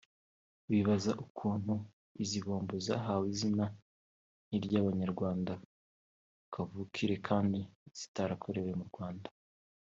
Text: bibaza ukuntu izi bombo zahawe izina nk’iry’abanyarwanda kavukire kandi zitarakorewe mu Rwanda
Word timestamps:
bibaza 0.71 1.11
ukuntu 1.25 1.73
izi 2.23 2.39
bombo 2.47 2.75
zahawe 2.87 3.25
izina 3.33 3.65
nk’iry’abanyarwanda 4.45 5.53
kavukire 6.53 7.15
kandi 7.27 7.59
zitarakorewe 7.99 8.71
mu 8.79 8.85
Rwanda 8.91 9.29